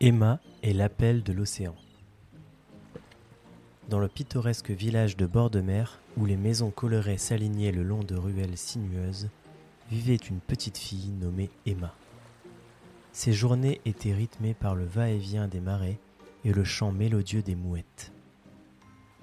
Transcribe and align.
Emma 0.00 0.38
et 0.62 0.72
l'appel 0.72 1.24
de 1.24 1.32
l'océan. 1.32 1.74
Dans 3.88 3.98
le 3.98 4.06
pittoresque 4.06 4.70
village 4.70 5.16
de 5.16 5.26
bord 5.26 5.50
de 5.50 5.60
mer, 5.60 5.98
où 6.16 6.24
les 6.24 6.36
maisons 6.36 6.70
colorées 6.70 7.18
s'alignaient 7.18 7.72
le 7.72 7.82
long 7.82 8.04
de 8.04 8.14
ruelles 8.14 8.56
sinueuses, 8.56 9.28
vivait 9.90 10.14
une 10.14 10.38
petite 10.38 10.78
fille 10.78 11.10
nommée 11.20 11.50
Emma. 11.66 11.92
Ses 13.10 13.32
journées 13.32 13.80
étaient 13.86 14.14
rythmées 14.14 14.54
par 14.54 14.76
le 14.76 14.84
va-et-vient 14.84 15.48
des 15.48 15.60
marées 15.60 15.98
et 16.44 16.52
le 16.52 16.62
chant 16.62 16.92
mélodieux 16.92 17.42
des 17.42 17.56
mouettes. 17.56 18.12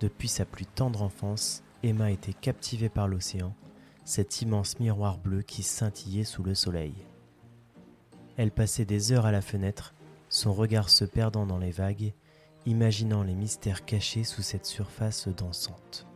Depuis 0.00 0.28
sa 0.28 0.44
plus 0.44 0.66
tendre 0.66 1.02
enfance, 1.02 1.62
Emma 1.84 2.10
était 2.10 2.34
captivée 2.34 2.88
par 2.88 3.06
l'océan, 3.06 3.54
cet 4.04 4.42
immense 4.42 4.80
miroir 4.80 5.18
bleu 5.18 5.42
qui 5.42 5.62
scintillait 5.62 6.24
sous 6.24 6.42
le 6.42 6.56
soleil. 6.56 6.94
Elle 8.36 8.50
passait 8.50 8.84
des 8.84 9.12
heures 9.12 9.26
à 9.26 9.32
la 9.32 9.42
fenêtre 9.42 9.94
son 10.28 10.52
regard 10.52 10.88
se 10.88 11.04
perdant 11.04 11.46
dans 11.46 11.58
les 11.58 11.70
vagues, 11.70 12.12
imaginant 12.66 13.22
les 13.22 13.34
mystères 13.34 13.84
cachés 13.84 14.24
sous 14.24 14.42
cette 14.42 14.66
surface 14.66 15.28
dansante. 15.28 16.06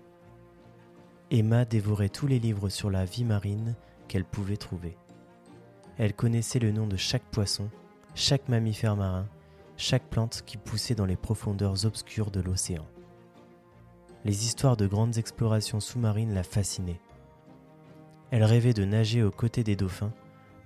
Emma 1.30 1.64
dévorait 1.64 2.09
tous 2.09 2.27
les 2.27 2.41
livres 2.41 2.69
sur 2.69 2.91
la 2.91 3.05
vie 3.05 3.24
marine 3.24 3.77
qu'elle 4.09 4.24
pouvait 4.24 4.56
trouver. 4.56 4.96
Elle 5.96 6.14
connaissait 6.14 6.59
le 6.59 6.73
nom 6.73 6.86
de 6.86 6.96
chaque 6.96 7.24
poisson, 7.30 7.69
chaque 8.14 8.48
mammifère 8.48 8.96
marin, 8.96 9.28
chaque 9.77 10.09
plante 10.09 10.42
qui 10.45 10.56
poussait 10.56 10.97
dans 10.97 11.06
les 11.06 11.16
profondeurs 11.16 11.86
obscures 11.86 12.30
de 12.30 12.41
l'océan. 12.41 12.86
Les 14.24 14.45
histoires 14.45 14.77
de 14.77 14.86
grandes 14.86 15.19
explorations 15.19 15.80
sous-marines 15.80 16.34
la 16.34 16.42
fascinaient. 16.42 17.00
Elle 18.30 18.45
rêvait 18.45 18.74
de 18.74 18.84
nager 18.84 19.22
aux 19.22 19.30
côtés 19.30 19.64
des 19.64 19.77
dauphins, 19.77 20.12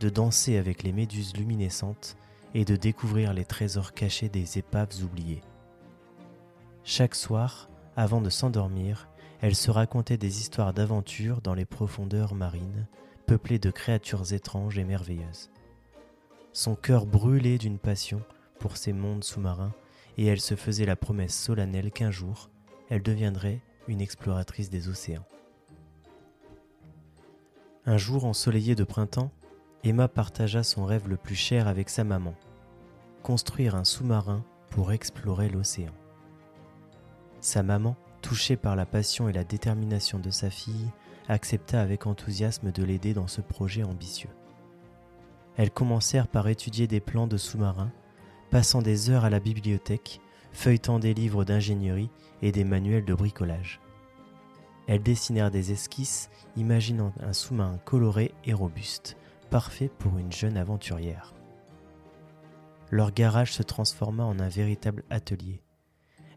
de 0.00 0.08
danser 0.08 0.56
avec 0.56 0.82
les 0.82 0.92
méduses 0.92 1.36
luminescentes 1.36 2.16
et 2.54 2.64
de 2.64 2.76
découvrir 2.76 3.34
les 3.34 3.44
trésors 3.44 3.92
cachés 3.92 4.28
des 4.28 4.58
épaves 4.58 5.02
oubliées. 5.02 5.42
Chaque 6.84 7.14
soir, 7.14 7.68
avant 7.96 8.20
de 8.20 8.30
s'endormir, 8.30 9.08
elle 9.40 9.54
se 9.54 9.70
racontait 9.70 10.16
des 10.16 10.40
histoires 10.40 10.72
d'aventures 10.72 11.40
dans 11.40 11.54
les 11.54 11.64
profondeurs 11.64 12.34
marines, 12.34 12.86
peuplées 13.26 13.58
de 13.58 13.70
créatures 13.70 14.32
étranges 14.32 14.78
et 14.78 14.84
merveilleuses. 14.84 15.50
Son 16.52 16.76
cœur 16.76 17.04
brûlait 17.06 17.58
d'une 17.58 17.78
passion 17.78 18.22
pour 18.58 18.76
ces 18.76 18.92
mondes 18.92 19.24
sous-marins, 19.24 19.74
et 20.16 20.26
elle 20.26 20.40
se 20.40 20.54
faisait 20.54 20.86
la 20.86 20.96
promesse 20.96 21.36
solennelle 21.36 21.90
qu'un 21.90 22.10
jour, 22.10 22.48
elle 22.88 23.02
deviendrait 23.02 23.60
une 23.88 24.00
exploratrice 24.00 24.70
des 24.70 24.88
océans. 24.88 25.26
Un 27.86 27.96
jour 27.96 28.24
ensoleillé 28.24 28.74
de 28.74 28.84
printemps, 28.84 29.32
Emma 29.86 30.08
partagea 30.08 30.62
son 30.62 30.86
rêve 30.86 31.10
le 31.10 31.18
plus 31.18 31.34
cher 31.34 31.68
avec 31.68 31.90
sa 31.90 32.04
maman, 32.04 32.32
construire 33.22 33.74
un 33.74 33.84
sous-marin 33.84 34.42
pour 34.70 34.92
explorer 34.92 35.50
l'océan. 35.50 35.92
Sa 37.42 37.62
maman, 37.62 37.94
touchée 38.22 38.56
par 38.56 38.76
la 38.76 38.86
passion 38.86 39.28
et 39.28 39.32
la 39.34 39.44
détermination 39.44 40.18
de 40.18 40.30
sa 40.30 40.48
fille, 40.48 40.90
accepta 41.28 41.82
avec 41.82 42.06
enthousiasme 42.06 42.72
de 42.72 42.82
l'aider 42.82 43.12
dans 43.12 43.26
ce 43.26 43.42
projet 43.42 43.82
ambitieux. 43.82 44.30
Elles 45.58 45.70
commencèrent 45.70 46.28
par 46.28 46.48
étudier 46.48 46.86
des 46.86 47.00
plans 47.00 47.26
de 47.26 47.36
sous-marins, 47.36 47.92
passant 48.50 48.80
des 48.80 49.10
heures 49.10 49.26
à 49.26 49.30
la 49.30 49.38
bibliothèque, 49.38 50.22
feuilletant 50.52 50.98
des 50.98 51.12
livres 51.12 51.44
d'ingénierie 51.44 52.10
et 52.40 52.52
des 52.52 52.64
manuels 52.64 53.04
de 53.04 53.14
bricolage. 53.14 53.82
Elles 54.86 55.02
dessinèrent 55.02 55.50
des 55.50 55.72
esquisses, 55.72 56.30
imaginant 56.56 57.12
un 57.20 57.34
sous-marin 57.34 57.78
coloré 57.84 58.32
et 58.46 58.54
robuste, 58.54 59.18
parfait 59.54 59.88
pour 60.00 60.18
une 60.18 60.32
jeune 60.32 60.56
aventurière. 60.56 61.32
Leur 62.90 63.12
garage 63.12 63.52
se 63.52 63.62
transforma 63.62 64.24
en 64.24 64.40
un 64.40 64.48
véritable 64.48 65.04
atelier. 65.10 65.62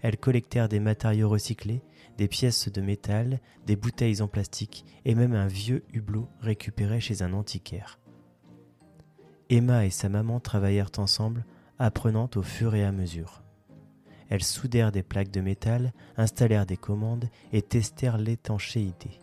Elles 0.04 0.20
collectèrent 0.20 0.70
des 0.70 0.80
matériaux 0.80 1.28
recyclés, 1.28 1.82
des 2.20 2.28
pièces 2.28 2.72
de 2.72 2.80
métal, 2.80 3.40
des 3.66 3.76
bouteilles 3.76 4.22
en 4.22 4.28
plastique 4.28 4.86
et 5.04 5.16
même 5.16 5.34
un 5.34 5.48
vieux 5.48 5.84
hublot 5.94 6.30
récupéré 6.42 7.00
chez 7.00 7.24
un 7.24 7.34
antiquaire. 7.34 7.98
Emma 9.50 9.84
et 9.84 9.90
sa 9.90 10.10
maman 10.10 10.40
travaillèrent 10.40 10.92
ensemble, 10.98 11.44
apprenant 11.80 12.30
au 12.36 12.44
fur 12.44 12.76
et 12.76 12.86
à 12.86 12.92
mesure. 12.92 13.42
Elles 14.30 14.44
soudèrent 14.44 14.92
des 14.92 15.02
plaques 15.02 15.32
de 15.32 15.42
métal, 15.42 15.92
installèrent 16.18 16.68
des 16.68 16.78
commandes 16.78 17.32
et 17.52 17.64
testèrent 17.64 18.20
l'étanchéité. 18.20 19.20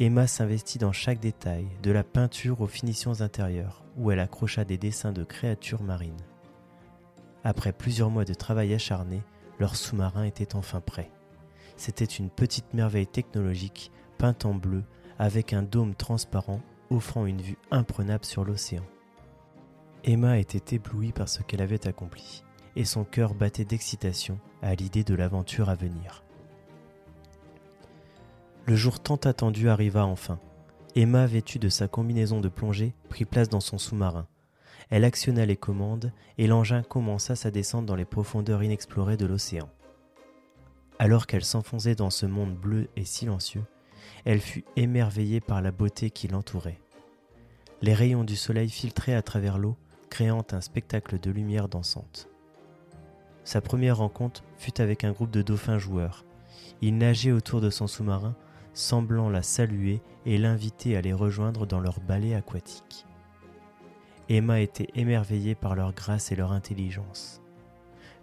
Emma 0.00 0.28
s'investit 0.28 0.78
dans 0.78 0.92
chaque 0.92 1.18
détail, 1.18 1.66
de 1.82 1.90
la 1.90 2.04
peinture 2.04 2.60
aux 2.60 2.68
finitions 2.68 3.20
intérieures, 3.20 3.82
où 3.96 4.12
elle 4.12 4.20
accrocha 4.20 4.64
des 4.64 4.78
dessins 4.78 5.10
de 5.10 5.24
créatures 5.24 5.82
marines. 5.82 6.24
Après 7.42 7.72
plusieurs 7.72 8.08
mois 8.08 8.24
de 8.24 8.34
travail 8.34 8.72
acharné, 8.74 9.24
leur 9.58 9.74
sous-marin 9.74 10.22
était 10.22 10.54
enfin 10.54 10.80
prêt. 10.80 11.10
C'était 11.76 12.04
une 12.04 12.30
petite 12.30 12.74
merveille 12.74 13.08
technologique, 13.08 13.90
peinte 14.18 14.44
en 14.44 14.54
bleu, 14.54 14.84
avec 15.18 15.52
un 15.52 15.64
dôme 15.64 15.96
transparent 15.96 16.60
offrant 16.90 17.26
une 17.26 17.42
vue 17.42 17.58
imprenable 17.72 18.24
sur 18.24 18.44
l'océan. 18.44 18.84
Emma 20.04 20.38
était 20.38 20.76
éblouie 20.76 21.10
par 21.10 21.28
ce 21.28 21.42
qu'elle 21.42 21.60
avait 21.60 21.88
accompli, 21.88 22.44
et 22.76 22.84
son 22.84 23.02
cœur 23.02 23.34
battait 23.34 23.64
d'excitation 23.64 24.38
à 24.62 24.76
l'idée 24.76 25.02
de 25.02 25.16
l'aventure 25.16 25.68
à 25.68 25.74
venir. 25.74 26.22
Le 28.68 28.76
jour 28.76 29.00
tant 29.00 29.16
attendu 29.16 29.70
arriva 29.70 30.04
enfin. 30.04 30.38
Emma, 30.94 31.24
vêtue 31.24 31.58
de 31.58 31.70
sa 31.70 31.88
combinaison 31.88 32.42
de 32.42 32.50
plongée, 32.50 32.92
prit 33.08 33.24
place 33.24 33.48
dans 33.48 33.60
son 33.60 33.78
sous-marin. 33.78 34.26
Elle 34.90 35.04
actionna 35.04 35.46
les 35.46 35.56
commandes 35.56 36.12
et 36.36 36.46
l'engin 36.46 36.82
commença 36.82 37.34
sa 37.34 37.50
descente 37.50 37.86
dans 37.86 37.96
les 37.96 38.04
profondeurs 38.04 38.62
inexplorées 38.62 39.16
de 39.16 39.24
l'océan. 39.24 39.70
Alors 40.98 41.26
qu'elle 41.26 41.46
s'enfonçait 41.46 41.94
dans 41.94 42.10
ce 42.10 42.26
monde 42.26 42.54
bleu 42.54 42.90
et 42.94 43.06
silencieux, 43.06 43.64
elle 44.26 44.40
fut 44.40 44.66
émerveillée 44.76 45.40
par 45.40 45.62
la 45.62 45.70
beauté 45.70 46.10
qui 46.10 46.28
l'entourait. 46.28 46.82
Les 47.80 47.94
rayons 47.94 48.24
du 48.24 48.36
soleil 48.36 48.68
filtraient 48.68 49.14
à 49.14 49.22
travers 49.22 49.56
l'eau, 49.56 49.78
créant 50.10 50.44
un 50.52 50.60
spectacle 50.60 51.18
de 51.18 51.30
lumière 51.30 51.70
dansante. 51.70 52.28
Sa 53.44 53.62
première 53.62 53.96
rencontre 53.96 54.44
fut 54.58 54.78
avec 54.82 55.04
un 55.04 55.12
groupe 55.12 55.30
de 55.30 55.40
dauphins 55.40 55.78
joueurs. 55.78 56.26
Ils 56.82 56.98
nageaient 56.98 57.32
autour 57.32 57.62
de 57.62 57.70
son 57.70 57.86
sous-marin 57.86 58.36
semblant 58.72 59.28
la 59.28 59.42
saluer 59.42 60.00
et 60.26 60.38
l'inviter 60.38 60.96
à 60.96 61.00
les 61.00 61.12
rejoindre 61.12 61.66
dans 61.66 61.80
leur 61.80 62.00
balai 62.00 62.34
aquatique. 62.34 63.06
Emma 64.28 64.60
était 64.60 64.88
émerveillée 64.94 65.54
par 65.54 65.74
leur 65.74 65.92
grâce 65.92 66.32
et 66.32 66.36
leur 66.36 66.52
intelligence. 66.52 67.40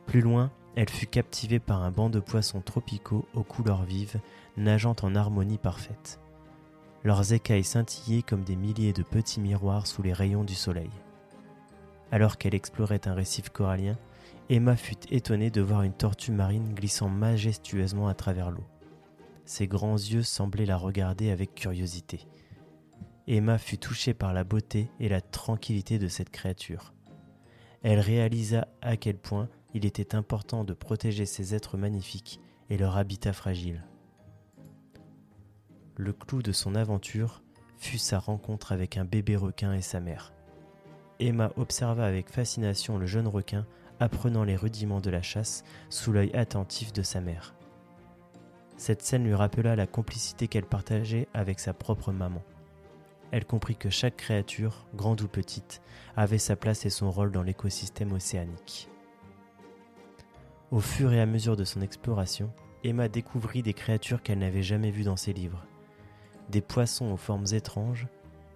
Plus 0.06 0.22
loin, 0.22 0.52
elle 0.76 0.90
fut 0.90 1.08
captivée 1.08 1.60
par 1.60 1.84
un 1.84 1.92
banc 1.92 2.10
de 2.10 2.20
poissons 2.20 2.62
tropicaux 2.62 3.26
aux 3.34 3.44
couleurs 3.44 3.84
vives, 3.84 4.20
nageant 4.58 4.96
en 5.02 5.16
harmonie 5.16 5.58
parfaite. 5.58 6.20
Leurs 7.04 7.34
écailles 7.34 7.64
scintillaient 7.64 8.22
comme 8.22 8.44
des 8.44 8.56
milliers 8.56 8.94
de 8.94 9.04
petits 9.04 9.40
miroirs 9.40 9.88
sous 9.88 10.02
les 10.02 10.14
rayons 10.14 10.44
du 10.44 10.56
soleil. 10.56 10.90
Alors 12.12 12.38
qu'elle 12.38 12.56
explorait 12.56 13.08
un 13.08 13.14
récif 13.14 13.50
corallien, 13.50 13.98
Emma 14.50 14.76
fut 14.76 14.96
étonnée 15.10 15.50
de 15.50 15.62
voir 15.62 15.82
une 15.82 15.94
tortue 15.94 16.32
marine 16.32 16.74
glissant 16.74 17.10
majestueusement 17.10 18.08
à 18.08 18.14
travers 18.14 18.52
l'eau. 18.52 18.64
Ses 19.46 19.68
grands 19.68 19.96
yeux 19.96 20.24
semblaient 20.24 20.66
la 20.66 20.78
regarder 20.78 21.30
avec 21.30 21.54
curiosité. 21.54 22.28
Emma 23.28 23.58
fut 23.58 23.78
touchée 23.78 24.14
par 24.14 24.34
la 24.34 24.44
beauté 24.44 24.90
et 25.00 25.10
la 25.10 25.22
tranquillité 25.22 26.00
de 26.00 26.08
cette 26.08 26.30
créature. 26.30 26.94
Elle 27.84 28.00
réalisa 28.00 28.68
à 28.82 28.98
quel 28.98 29.18
point 29.18 29.50
il 29.74 29.86
était 29.86 30.16
important 30.16 30.64
de 30.64 30.74
protéger 30.74 31.26
ces 31.26 31.54
êtres 31.54 31.78
magnifiques 31.78 32.40
et 32.70 32.78
leur 32.78 32.98
habitat 32.98 33.34
fragile. 33.34 33.84
Le 35.98 36.12
clou 36.12 36.42
de 36.42 36.52
son 36.52 36.76
aventure 36.76 37.44
fut 37.78 37.98
sa 37.98 38.20
rencontre 38.20 38.72
avec 38.72 38.98
un 38.98 39.06
bébé 39.06 39.36
requin 39.36 39.74
et 39.74 39.82
sa 39.82 40.00
mère. 40.00 40.34
Emma 41.20 41.52
observa 41.56 42.06
avec 42.06 42.30
fascination 42.30 42.98
le 42.98 43.06
jeune 43.06 43.28
requin 43.28 43.66
apprenant 44.00 44.44
les 44.44 44.56
rudiments 44.56 45.02
de 45.02 45.10
la 45.10 45.22
chasse 45.22 45.64
sous 45.90 46.12
l'œil 46.12 46.36
attentif 46.36 46.92
de 46.92 47.04
sa 47.04 47.22
mère. 47.22 47.56
Cette 48.78 49.02
scène 49.02 49.24
lui 49.24 49.34
rappela 49.34 49.76
la 49.76 49.88
complicité 49.88 50.48
qu'elle 50.48 50.66
partageait 50.66 51.28
avec 51.34 51.60
sa 51.60 51.74
propre 51.74 52.12
maman. 52.12 52.44
Elle 53.32 53.46
comprit 53.46 53.76
que 53.76 53.90
chaque 53.90 54.18
créature, 54.18 54.86
grande 54.96 55.22
ou 55.22 55.28
petite, 55.28 55.82
avait 56.16 56.38
sa 56.38 56.56
place 56.56 56.86
et 56.86 56.90
son 56.90 57.10
rôle 57.12 57.32
dans 57.32 57.44
l'écosystème 57.44 58.12
océanique. 58.12 58.90
Au 60.72 60.80
fur 60.80 61.14
et 61.14 61.22
à 61.22 61.26
mesure 61.26 61.56
de 61.56 61.64
son 61.64 61.82
exploration, 61.82 62.52
Emma 62.84 63.08
découvrit 63.08 63.64
des 63.64 63.74
créatures 63.74 64.22
qu'elle 64.22 64.40
n'avait 64.40 64.64
jamais 64.64 64.92
vues 64.92 65.04
dans 65.04 65.16
ses 65.16 65.34
livres. 65.34 65.66
Des 66.50 66.62
poissons 66.62 67.12
aux 67.12 67.18
formes 67.18 67.46
étranges, 67.52 68.08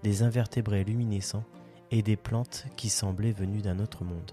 des 0.03 0.21
invertébrés 0.21 0.83
luminescents 0.83 1.45
et 1.91 2.01
des 2.01 2.15
plantes 2.15 2.65
qui 2.75 2.89
semblaient 2.89 3.31
venues 3.31 3.61
d'un 3.61 3.79
autre 3.79 4.03
monde. 4.03 4.31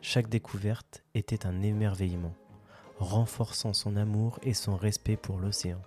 Chaque 0.00 0.28
découverte 0.28 1.04
était 1.14 1.46
un 1.46 1.62
émerveillement, 1.62 2.34
renforçant 3.00 3.72
son 3.72 3.96
amour 3.96 4.38
et 4.42 4.54
son 4.54 4.76
respect 4.76 5.16
pour 5.16 5.38
l'océan. 5.38 5.80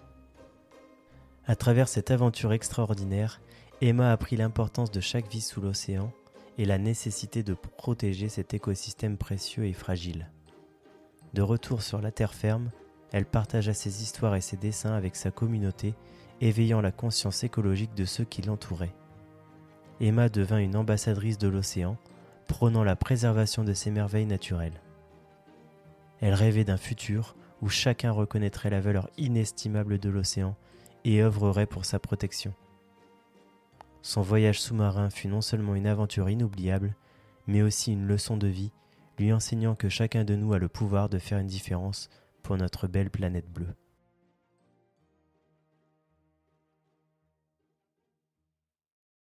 À 1.46 1.56
travers 1.56 1.88
cette 1.88 2.12
aventure 2.12 2.54
extraordinaire, 2.54 3.42
Emma 3.82 4.12
apprit 4.12 4.36
l'importance 4.36 4.92
de 4.92 5.00
chaque 5.00 5.32
vie 5.32 5.42
sous 5.42 5.62
l'océan 5.62 6.12
et 6.58 6.66
la 6.66 6.78
nécessité 6.78 7.44
de 7.44 7.54
protéger 7.54 8.30
cet 8.30 8.54
écosystème 8.54 9.18
précieux 9.18 9.66
et 9.66 9.74
fragile. 9.74 10.30
De 11.34 11.42
retour 11.42 11.82
sur 11.82 12.02
la 12.02 12.12
terre 12.12 12.34
ferme, 12.34 12.72
elle 13.12 13.26
partagea 13.26 13.74
ses 13.74 14.02
histoires 14.02 14.36
et 14.36 14.42
ses 14.42 14.58
dessins 14.58 14.94
avec 14.94 15.16
sa 15.16 15.32
communauté, 15.32 15.94
éveillant 16.42 16.82
la 16.82 16.92
conscience 16.92 17.44
écologique 17.44 17.94
de 17.94 18.06
ceux 18.06 18.24
qui 18.24 18.42
l'entouraient. 18.42 18.96
Emma 20.00 20.30
devint 20.30 20.58
une 20.58 20.76
ambassadrice 20.76 21.38
de 21.38 21.48
l'océan, 21.48 21.98
prônant 22.48 22.84
la 22.84 22.96
préservation 22.96 23.64
de 23.64 23.74
ses 23.74 23.92
merveilles 23.92 24.26
naturelles. 24.26 24.82
Elle 26.26 26.36
rêvait 26.36 26.64
d'un 26.64 26.78
futur 26.78 27.36
où 27.62 27.68
chacun 27.68 28.10
reconnaîtrait 28.12 28.70
la 28.70 28.80
valeur 28.80 29.10
inestimable 29.18 30.00
de 30.00 30.10
l'océan 30.10 30.56
et 31.04 31.22
œuvrerait 31.22 31.66
pour 31.66 31.84
sa 31.84 32.00
protection. 32.00 32.54
Son 34.02 34.22
voyage 34.22 34.62
sous-marin 34.62 35.10
fut 35.10 35.28
non 35.28 35.42
seulement 35.42 35.76
une 35.76 35.86
aventure 35.86 36.30
inoubliable, 36.30 36.96
mais 37.46 37.62
aussi 37.62 37.92
une 37.92 38.08
leçon 38.08 38.38
de 38.38 38.48
vie, 38.48 38.72
lui 39.20 39.34
enseignant 39.34 39.76
que 39.76 39.90
chacun 39.90 40.24
de 40.24 40.38
nous 40.38 40.54
a 40.54 40.60
le 40.60 40.70
pouvoir 40.70 41.10
de 41.10 41.20
faire 41.20 41.40
une 41.40 41.48
différence 41.48 42.10
pour 42.42 42.56
notre 42.56 42.88
belle 42.88 43.10
planète 43.10 43.52
bleue. 43.52 43.76